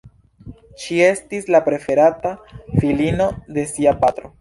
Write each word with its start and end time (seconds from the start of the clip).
Ŝi 0.83 0.97
estis 1.09 1.45
la 1.57 1.61
preferata 1.69 2.35
filino 2.81 3.33
de 3.59 3.71
sia 3.77 3.99
patro. 4.05 4.39